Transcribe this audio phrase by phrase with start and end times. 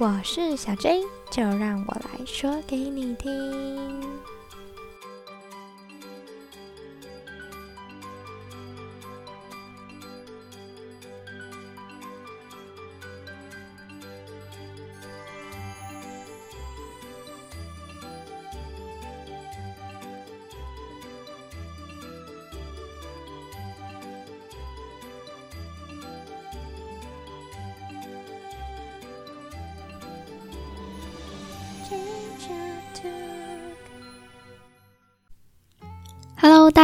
[0.00, 4.00] 我是小 J，就让我来说给你听。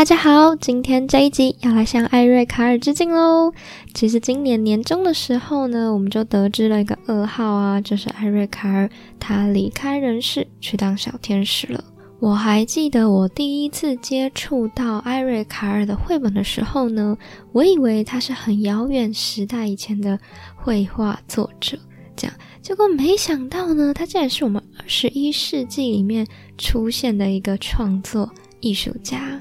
[0.04, 3.50] 大家好，今天这一集要来向艾瑞卡尔致敬喽。
[3.94, 8.86] 其实今年年中的时候呢，我们就得知了一个噩耗啊，就是艾瑞卡尔
[9.18, 11.82] 他离开人世，去当小天使了。
[12.20, 17.16] 我还记得我第一次接触到艾瑞卡尔的绘本的时候呢，
[17.52, 20.18] 我以为他是很遥远时代以前的
[20.54, 21.78] 绘画作者，
[22.14, 26.26] 这样，结果没想到呢，他竟然是我们二十一世纪里面
[26.58, 28.30] 出现的一个创作。
[28.60, 29.33] 艺术家，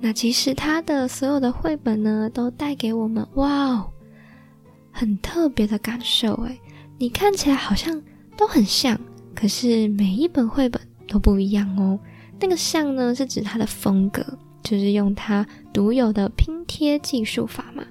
[0.00, 3.90] 那其实他的所有的绘本呢，都带给我们哇哦，
[4.92, 6.60] 很特别的感受诶，
[6.98, 8.00] 你看起来好像
[8.36, 8.98] 都很像，
[9.34, 11.98] 可是每一本绘本都不一样哦。
[12.38, 14.22] 那个像呢，是指他的风格，
[14.62, 17.82] 就是用他独有的拼贴技术法嘛。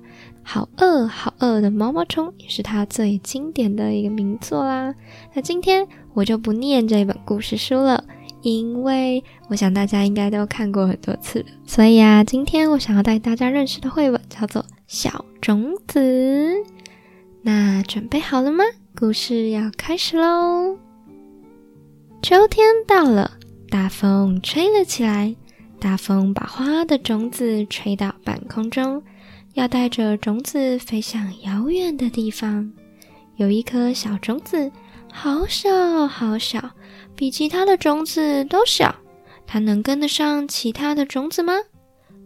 [0.48, 4.94] 好饿好饿的毛毛虫也是他最经典的一个名作啦。
[5.34, 8.04] 那今天我就不念这一本故事书了。
[8.46, 16.00] 因为我想大家应该都看过很多次了，所以啊，今天我想要带大家认识的绘本叫做《小种子》。
[17.42, 18.64] 那准备好了吗？
[18.96, 20.78] 故事要开始喽！
[22.22, 23.32] 秋天到了，
[23.72, 25.36] 大风吹了起来，
[25.80, 29.02] 大风把花的种子吹到半空中，
[29.56, 32.72] 要带着种子飞向遥远的地方。
[33.38, 34.72] 有一颗小种子，
[35.16, 36.72] 好小好小。
[37.16, 38.94] 比其他的种子都小，
[39.48, 41.54] 它能跟得上其他的种子吗？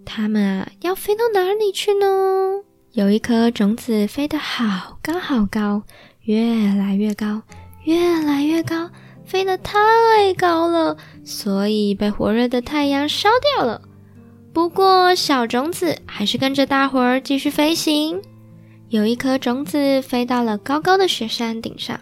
[0.03, 2.07] 它们啊，要飞到哪里去呢？
[2.93, 5.83] 有一颗种子飞得好高好高，
[6.23, 7.43] 越来越高，
[7.83, 8.89] 越来越高，
[9.23, 9.77] 飞得太
[10.35, 13.79] 高了，所以被火热的太阳烧掉了。
[14.51, 18.19] 不过小种子还是跟着大伙儿继续飞行。
[18.89, 21.99] 有一颗种子飞到了高高的雪山顶上，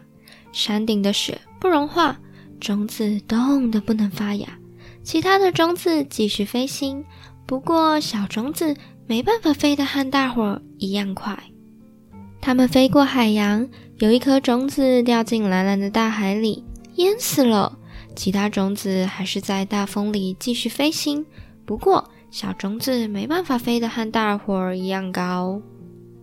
[0.57, 2.17] 山顶的雪不融化。
[2.59, 4.47] 种子冻得不能发芽，
[5.03, 7.05] 其他的种子继续飞行。
[7.45, 8.75] 不过小种子
[9.05, 11.37] 没办法飞得和大伙儿一样快。
[12.41, 13.69] 它们飞过海洋，
[13.99, 16.63] 有一颗种子掉进蓝蓝的大海里，
[16.95, 17.77] 淹死了。
[18.15, 21.23] 其他种子还是在大风里继续飞行。
[21.63, 25.61] 不过小种子没办法飞得和大伙儿一样高。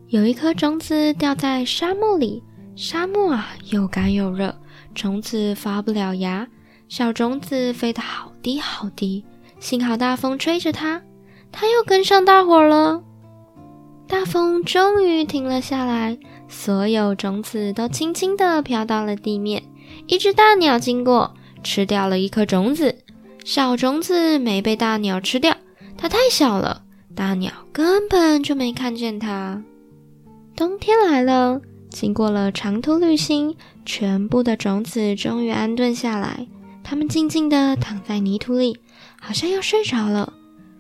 [0.08, 2.42] 有一颗种子掉在沙漠里，
[2.76, 4.54] 沙漠啊，又干又热。
[4.94, 6.46] 种子发不了芽，
[6.88, 9.24] 小种子飞得好低好低，
[9.58, 11.02] 幸好大风吹着它，
[11.50, 13.02] 它又跟上大伙了。
[14.06, 16.18] 大风终于停了下来，
[16.48, 19.62] 所有种子都轻轻地飘到了地面。
[20.06, 22.96] 一只大鸟经过，吃掉了一颗种子，
[23.44, 25.56] 小种子没被大鸟吃掉，
[25.96, 26.82] 它太小了，
[27.14, 29.62] 大鸟根本就没看见它。
[30.54, 31.60] 冬天来了。
[31.94, 33.54] 经过了长途旅行，
[33.86, 36.48] 全部的种子终于安顿下来。
[36.82, 38.76] 它们静静地躺在泥土里，
[39.20, 40.32] 好像要睡着了。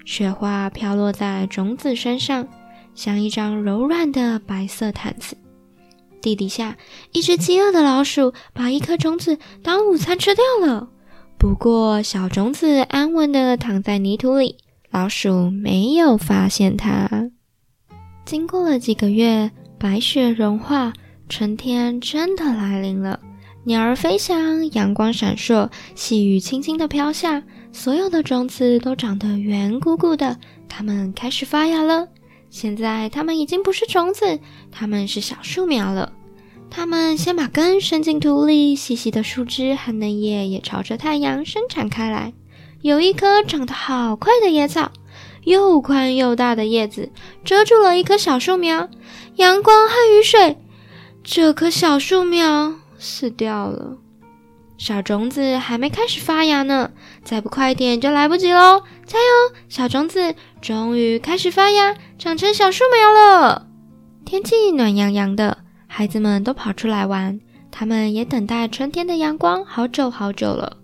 [0.04, 2.48] 雪花飘落在种子身上，
[2.96, 5.36] 像一张柔软的白色毯子。
[6.20, 6.76] 地底下，
[7.12, 10.88] 一只饥饿的老鼠把一颗种子当午餐吃掉了。
[11.38, 14.56] 不过，小种子安稳地躺在泥土里，
[14.90, 17.30] 老鼠没有发现它。
[18.26, 20.92] 经过了几个月，白雪融化。
[21.28, 23.18] 春天真的来临了，
[23.64, 27.42] 鸟儿飞翔，阳光闪烁，细雨轻轻地飘下，
[27.72, 32.06] 所有的种子都长得圆鼓鼓的，它们开始发芽了。
[32.50, 34.38] 现在它们已经不是种子，
[34.70, 36.12] 它们是小树苗了。
[36.70, 42.32] 它们先把根伸进土里，细细的树枝和嫩叶也朝着太阳伸展开来。
[42.82, 44.92] 有一棵长得好快的野草，
[45.44, 47.10] 又宽又大的叶子
[47.44, 48.88] 遮住了一棵小树苗，
[49.36, 50.58] 阳光和雨水。
[51.26, 53.96] 这棵小树苗死掉了，
[54.76, 56.90] 小种子还没开始发芽呢，
[57.24, 58.82] 再不快点就来不及喽！
[59.06, 63.66] 加油，小种子终于开始发芽，长成小树苗了。
[64.26, 65.56] 天气暖洋洋的，
[65.86, 67.40] 孩子们都跑出来玩，
[67.70, 70.76] 他们也等待春天的阳光好久好久了。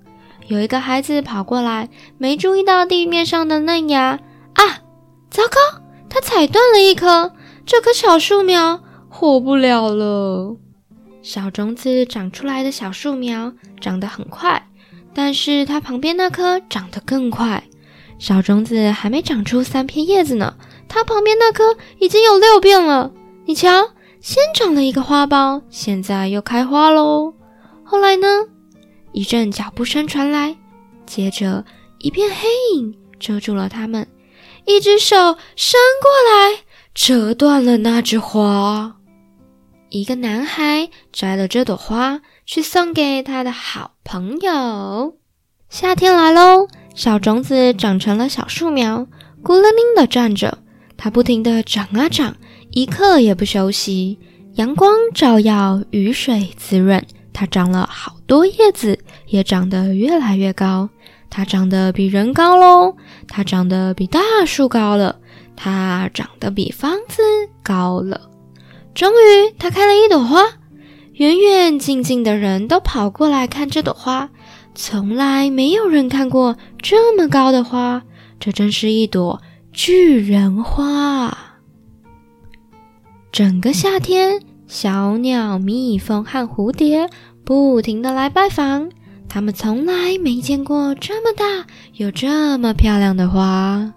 [0.47, 4.19] 有一个孩子跑过来，没注意到地面上的嫩芽
[4.55, 4.81] 啊！
[5.31, 7.35] 糟糕，他踩断了一棵，
[7.67, 8.81] 这棵小树苗。
[9.21, 10.57] 活不了了！
[11.21, 14.71] 小种子长出来的小树苗长得很快，
[15.13, 17.63] 但是它旁边那棵长得更快。
[18.19, 20.55] 小种子还没长出三片叶子呢，
[20.89, 23.13] 它旁边那棵已经有六片了。
[23.45, 23.91] 你瞧，
[24.23, 27.35] 先长了一个花苞，现在又开花喽。
[27.85, 28.27] 后来呢？
[29.13, 30.57] 一阵脚步声传来，
[31.05, 31.67] 接着
[31.99, 34.09] 一片黑影遮住了他们，
[34.65, 36.61] 一只手伸过来，
[36.95, 38.97] 折断了那枝花。
[39.91, 45.17] 一个男孩摘了这朵花，去送给他的好朋友。
[45.69, 49.09] 夏天来喽，小种子长成了小树苗，
[49.43, 50.59] 孤零零地站着。
[50.97, 52.37] 它不停地长啊长，
[52.71, 54.19] 一刻也不休息。
[54.55, 57.03] 阳光照耀，雨水滋润，
[57.33, 60.89] 它长了好多叶子，也长得越来越高。
[61.29, 62.95] 它长得比人高喽，
[63.27, 65.17] 它长得比大树高了，
[65.57, 67.23] 它长得比房子
[67.63, 68.21] 高了。
[68.95, 70.43] 终于，它开了一朵花，
[71.15, 74.31] 远远近近的人都跑过来看这朵花。
[74.75, 78.03] 从来没有人看过这么高的花，
[78.39, 79.41] 这真是一朵
[79.73, 81.37] 巨人花。
[83.33, 87.09] 整个夏天，小鸟、蜜蜂和蝴蝶
[87.45, 88.91] 不停的来拜访，
[89.29, 93.93] 他们从来没见过这么大、有这么漂亮的花。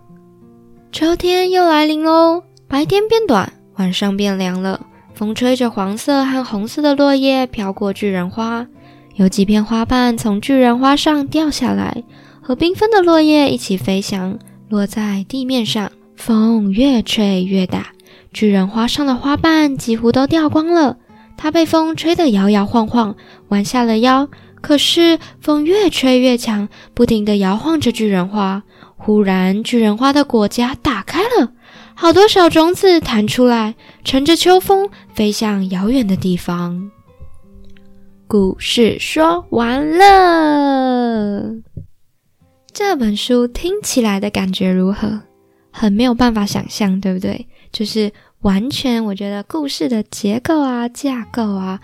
[0.91, 3.51] 秋天又来临喽，白天变短。
[3.77, 4.79] 晚上变凉了，
[5.13, 8.67] 风吹着黄色和红色的落叶飘过巨人花，
[9.15, 12.03] 有几片花瓣从巨人花上掉下来，
[12.41, 14.37] 和缤纷的落叶一起飞翔，
[14.69, 15.91] 落在地面上。
[16.15, 17.87] 风越吹越大，
[18.31, 20.97] 巨人花上的花瓣几乎都掉光了。
[21.35, 23.15] 它被风吹得摇摇晃晃，
[23.49, 24.29] 弯下了腰。
[24.61, 28.63] 可是风越吹越强，不停地摇晃着巨人花。
[28.95, 31.51] 忽然，巨人花的果荚打开了。
[31.95, 36.91] 好多小种子弹出来，乘着秋风飞向遥远的地方。
[38.27, 41.53] 故事说完了，
[42.73, 45.21] 这本书听起来的感觉如何？
[45.71, 47.47] 很没有办法想象，对不对？
[47.71, 48.11] 就是
[48.41, 51.79] 完全，我觉得故事的结构啊、架构啊。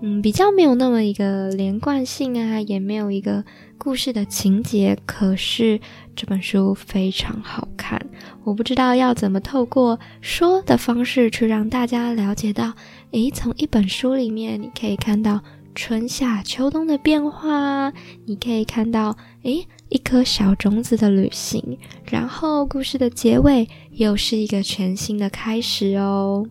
[0.00, 3.42] 嗯，比较没有那么一个连贯性啊，也没有一个
[3.78, 4.98] 故事的情节。
[5.06, 5.80] 可是
[6.14, 7.98] 这本书非常好看，
[8.44, 12.74] 我不知道要怎么透过说的方式去让大家了解到。
[13.12, 15.40] 诶，从一本书里面，你可以看到
[15.74, 17.90] 春夏秋冬的变化，
[18.26, 21.78] 你可以看到诶一颗小种子的旅行，
[22.10, 26.46] 然后故事的结尾又是一个全新的开始哦。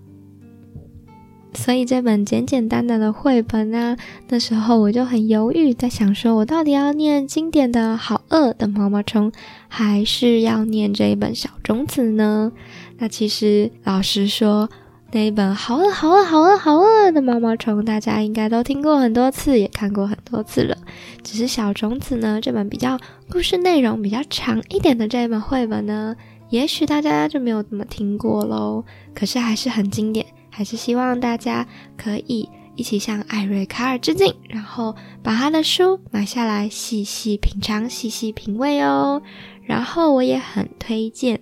[1.55, 3.95] 所以这本简简单单的绘本呢，
[4.27, 9.31] 那时候我就很犹豫，在想说，我到底要念经典的好饿的毛毛虫，
[9.67, 12.51] 还是要念这一本小种子呢？
[12.97, 14.69] 那其实老实说，
[15.11, 20.75] 那一本好饿好饿好饿好饿的毛毛虫，大家应该都听过很多次，也看过很多次了。
[21.21, 22.99] 只是小种子呢，这本比较
[23.29, 26.15] 故事内容比较长一点的这一本绘本呢，
[26.49, 28.83] 也许大家就没有怎么听过喽。
[29.13, 30.25] 可是还是很经典。
[30.55, 31.67] 还是希望大家
[31.97, 39.19] 可以一起向艾瑞卡尔致敬，然后把他的书买下来，细细品尝、细细品味哦。
[39.65, 41.39] 然后我也很推荐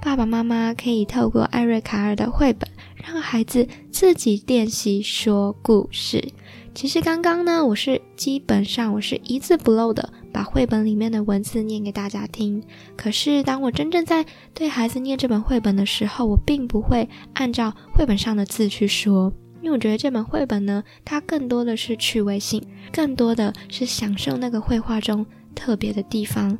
[0.00, 6.32] 爸爸妈妈可以透过艾瑞卡尔的绘本，让孩子自己练习说故事。
[6.74, 10.12] 其实刚刚呢，我是基本上我是一字不漏的。
[10.34, 12.60] 把绘本里面的文字念给大家听。
[12.96, 22.60] 可是，当我真正在对孩子念这本绘本的时候，我并不会按照绘本上的字去说，因为我觉得这本绘本呢，它更多的是趣味性，
[22.92, 25.24] 更多的是享受那个绘画中
[25.54, 26.58] 特别的地方。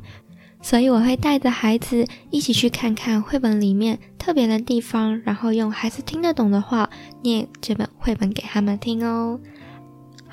[0.61, 6.89] 所以，我会带着孩子一起去看看绘本里面特别的地方，然后用孩子听得懂的话
[7.21, 9.39] 念这本绘本给他们听哦。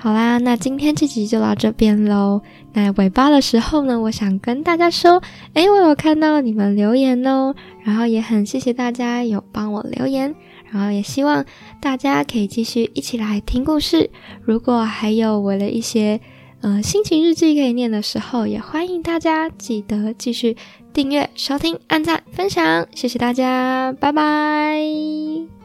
[0.02, 2.40] 好啦，那今天这集就到这边喽。
[2.73, 5.23] 那尾巴的时候呢，我想跟大家说，
[5.54, 7.54] 诶，我有看到你们留言哦，
[7.85, 10.35] 然后也很谢谢大家有帮我留言，
[10.73, 11.44] 然后也希望
[11.80, 14.11] 大家可以继续一起来听故事。
[14.42, 16.21] 如果还有我的一些
[16.62, 20.56] 呃心情日记可以念的时候，也欢迎大家记得继续
[20.92, 25.62] 订阅、收听、按赞、分享，谢谢大家，拜拜。